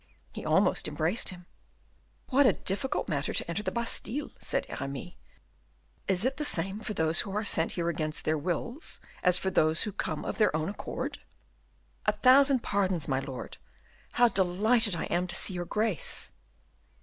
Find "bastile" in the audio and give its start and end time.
3.71-4.31